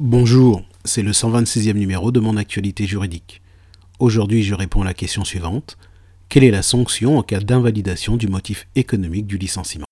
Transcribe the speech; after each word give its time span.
Bonjour, 0.00 0.62
c'est 0.84 1.02
le 1.02 1.10
126e 1.10 1.72
numéro 1.72 2.12
de 2.12 2.20
mon 2.20 2.36
actualité 2.36 2.86
juridique. 2.86 3.42
Aujourd'hui, 3.98 4.44
je 4.44 4.54
réponds 4.54 4.82
à 4.82 4.84
la 4.84 4.94
question 4.94 5.24
suivante. 5.24 5.76
Quelle 6.28 6.44
est 6.44 6.52
la 6.52 6.62
sanction 6.62 7.18
en 7.18 7.24
cas 7.24 7.40
d'invalidation 7.40 8.16
du 8.16 8.28
motif 8.28 8.68
économique 8.76 9.26
du 9.26 9.38
licenciement? 9.38 9.86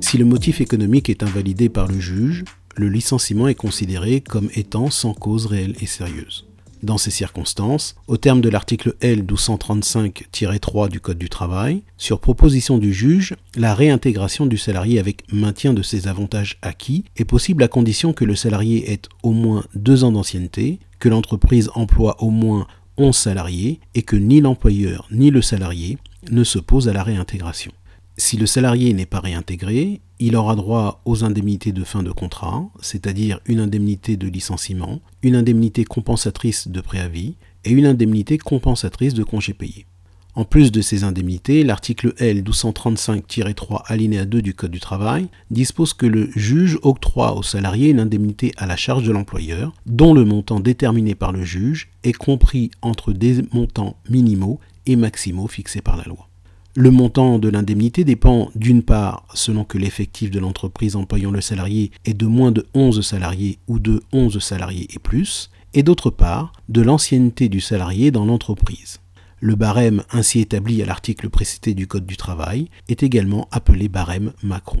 Si 0.00 0.18
le 0.18 0.24
motif 0.24 0.60
économique 0.60 1.10
est 1.10 1.24
invalidé 1.24 1.68
par 1.68 1.88
le 1.88 1.98
juge, 1.98 2.44
le 2.76 2.88
licenciement 2.88 3.48
est 3.48 3.56
considéré 3.56 4.20
comme 4.20 4.50
étant 4.54 4.88
sans 4.88 5.14
cause 5.14 5.46
réelle 5.46 5.74
et 5.80 5.86
sérieuse. 5.86 6.47
Dans 6.82 6.98
ces 6.98 7.10
circonstances, 7.10 7.96
au 8.06 8.16
terme 8.16 8.40
de 8.40 8.48
l'article 8.48 8.94
L 9.00 9.24
1235-3 9.24 10.88
du 10.88 11.00
Code 11.00 11.18
du 11.18 11.28
travail, 11.28 11.82
sur 11.96 12.20
proposition 12.20 12.78
du 12.78 12.92
juge, 12.92 13.34
la 13.56 13.74
réintégration 13.74 14.46
du 14.46 14.56
salarié 14.58 15.00
avec 15.00 15.24
maintien 15.32 15.72
de 15.74 15.82
ses 15.82 16.06
avantages 16.06 16.58
acquis 16.62 17.04
est 17.16 17.24
possible 17.24 17.62
à 17.64 17.68
condition 17.68 18.12
que 18.12 18.24
le 18.24 18.36
salarié 18.36 18.92
ait 18.92 19.02
au 19.24 19.32
moins 19.32 19.64
deux 19.74 20.04
ans 20.04 20.12
d'ancienneté, 20.12 20.78
que 21.00 21.08
l'entreprise 21.08 21.70
emploie 21.74 22.22
au 22.22 22.30
moins 22.30 22.66
11 22.96 23.16
salariés 23.16 23.80
et 23.94 24.02
que 24.02 24.16
ni 24.16 24.40
l'employeur 24.40 25.08
ni 25.10 25.30
le 25.30 25.42
salarié 25.42 25.98
ne 26.30 26.44
s'opposent 26.44 26.88
à 26.88 26.92
la 26.92 27.02
réintégration. 27.02 27.72
Si 28.16 28.36
le 28.36 28.46
salarié 28.46 28.92
n'est 28.94 29.06
pas 29.06 29.20
réintégré, 29.20 30.00
il 30.20 30.36
aura 30.36 30.56
droit 30.56 31.00
aux 31.04 31.24
indemnités 31.24 31.72
de 31.72 31.84
fin 31.84 32.02
de 32.02 32.10
contrat, 32.10 32.68
c'est-à-dire 32.80 33.40
une 33.46 33.60
indemnité 33.60 34.16
de 34.16 34.28
licenciement, 34.28 35.00
une 35.22 35.36
indemnité 35.36 35.84
compensatrice 35.84 36.68
de 36.68 36.80
préavis 36.80 37.36
et 37.64 37.70
une 37.70 37.86
indemnité 37.86 38.38
compensatrice 38.38 39.14
de 39.14 39.22
congé 39.22 39.52
payé. 39.52 39.86
En 40.34 40.44
plus 40.44 40.70
de 40.70 40.82
ces 40.82 41.02
indemnités, 41.02 41.64
l'article 41.64 42.14
L 42.18 42.44
1235-3 42.44 43.82
alinéa 43.86 44.24
2 44.24 44.40
du 44.40 44.54
Code 44.54 44.70
du 44.70 44.78
travail 44.78 45.26
dispose 45.50 45.94
que 45.94 46.06
le 46.06 46.30
juge 46.36 46.78
octroie 46.82 47.34
au 47.34 47.42
salarié 47.42 47.90
une 47.90 47.98
indemnité 47.98 48.52
à 48.56 48.66
la 48.66 48.76
charge 48.76 49.02
de 49.02 49.10
l'employeur, 49.10 49.72
dont 49.86 50.14
le 50.14 50.24
montant 50.24 50.60
déterminé 50.60 51.16
par 51.16 51.32
le 51.32 51.42
juge 51.42 51.90
est 52.04 52.12
compris 52.12 52.70
entre 52.82 53.12
des 53.12 53.42
montants 53.52 53.96
minimaux 54.08 54.60
et 54.86 54.94
maximaux 54.94 55.48
fixés 55.48 55.82
par 55.82 55.96
la 55.96 56.04
loi. 56.04 56.28
Le 56.74 56.90
montant 56.90 57.38
de 57.38 57.48
l'indemnité 57.48 58.04
dépend 58.04 58.50
d'une 58.54 58.82
part 58.82 59.26
selon 59.34 59.64
que 59.64 59.78
l'effectif 59.78 60.30
de 60.30 60.38
l'entreprise 60.38 60.96
employant 60.96 61.30
le 61.30 61.40
salarié 61.40 61.90
est 62.04 62.14
de 62.14 62.26
moins 62.26 62.52
de 62.52 62.66
11 62.74 63.00
salariés 63.04 63.58
ou 63.66 63.78
de 63.78 64.02
11 64.12 64.38
salariés 64.38 64.86
et 64.94 64.98
plus, 64.98 65.50
et 65.74 65.82
d'autre 65.82 66.10
part 66.10 66.52
de 66.68 66.82
l'ancienneté 66.82 67.48
du 67.48 67.60
salarié 67.60 68.10
dans 68.10 68.24
l'entreprise. 68.24 69.00
Le 69.40 69.54
barème 69.54 70.02
ainsi 70.10 70.40
établi 70.40 70.82
à 70.82 70.86
l'article 70.86 71.30
précité 71.30 71.74
du 71.74 71.86
Code 71.86 72.06
du 72.06 72.16
travail 72.16 72.68
est 72.88 73.02
également 73.02 73.48
appelé 73.50 73.88
barème 73.88 74.32
Macron. 74.42 74.80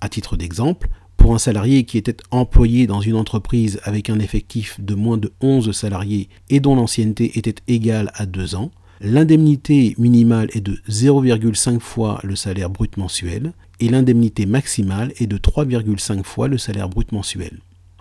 À 0.00 0.08
titre 0.08 0.36
d'exemple, 0.36 0.88
pour 1.16 1.34
un 1.34 1.38
salarié 1.38 1.84
qui 1.84 1.98
était 1.98 2.16
employé 2.30 2.86
dans 2.86 3.00
une 3.00 3.16
entreprise 3.16 3.80
avec 3.82 4.10
un 4.10 4.20
effectif 4.20 4.80
de 4.80 4.94
moins 4.94 5.16
de 5.16 5.32
11 5.40 5.72
salariés 5.72 6.28
et 6.50 6.60
dont 6.60 6.76
l'ancienneté 6.76 7.38
était 7.38 7.62
égale 7.66 8.10
à 8.14 8.26
2 8.26 8.54
ans, 8.54 8.70
L'indemnité 9.00 9.94
minimale 9.98 10.48
est 10.54 10.62
de 10.62 10.78
0,5 10.88 11.80
fois 11.80 12.18
le 12.24 12.34
salaire 12.34 12.70
brut 12.70 12.96
mensuel 12.96 13.52
et 13.78 13.90
l'indemnité 13.90 14.46
maximale 14.46 15.12
est 15.18 15.26
de 15.26 15.36
3,5 15.36 16.22
fois 16.22 16.48
le 16.48 16.56
salaire 16.56 16.88
brut 16.88 17.12
mensuel. 17.12 17.58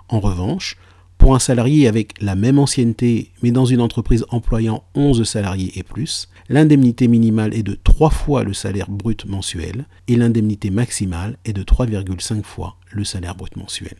En 0.08 0.22
revanche, 0.22 0.78
pour 1.18 1.36
un 1.36 1.40
salarié 1.40 1.90
avec 1.90 2.14
la 2.22 2.36
même 2.36 2.60
ancienneté 2.60 3.32
mais 3.44 3.52
dans 3.52 3.66
une 3.66 3.82
entreprise 3.82 4.26
employant 4.30 4.84
11 4.96 5.24
salariés 5.24 5.74
et 5.76 5.84
plus, 5.84 6.30
l'indemnité 6.48 7.10
minimale 7.10 7.54
est 7.54 7.64
de 7.64 7.78
3 7.84 8.10
fois 8.10 8.44
le 8.44 8.54
salaire 8.54 8.90
brut 8.90 9.26
mensuel 9.26 9.88
et 10.08 10.16
l'indemnité 10.16 10.70
maximale 10.70 11.38
est 11.44 11.54
de 11.54 11.64
3,5 11.64 12.44
fois 12.44 12.78
le 12.92 13.04
salaire 13.04 13.36
brut 13.36 13.58
mensuel. 13.58 13.98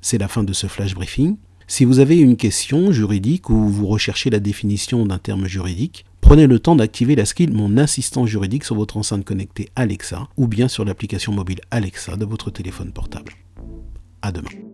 C'est 0.00 0.18
la 0.18 0.28
fin 0.28 0.44
de 0.44 0.54
ce 0.54 0.66
flash 0.66 0.94
briefing. 0.94 1.36
Si 1.66 1.84
vous 1.84 1.98
avez 1.98 2.18
une 2.18 2.36
question 2.36 2.90
juridique 2.90 3.50
ou 3.50 3.68
vous 3.68 3.86
recherchez 3.86 4.30
la 4.30 4.40
définition 4.40 5.04
d'un 5.06 5.18
terme 5.18 5.46
juridique, 5.46 6.06
Prenez 6.22 6.46
le 6.46 6.58
temps 6.60 6.76
d'activer 6.76 7.14
la 7.14 7.26
skill 7.26 7.52
Mon 7.52 7.76
assistant 7.76 8.24
juridique 8.24 8.64
sur 8.64 8.76
votre 8.76 8.96
enceinte 8.96 9.24
connectée 9.24 9.68
Alexa 9.76 10.28
ou 10.38 10.46
bien 10.46 10.68
sur 10.68 10.86
l'application 10.86 11.32
mobile 11.32 11.60
Alexa 11.70 12.16
de 12.16 12.24
votre 12.24 12.50
téléphone 12.50 12.90
portable. 12.90 13.34
À 14.22 14.32
demain. 14.32 14.71